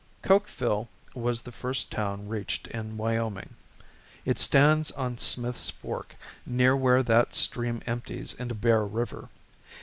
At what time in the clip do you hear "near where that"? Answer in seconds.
6.43-7.35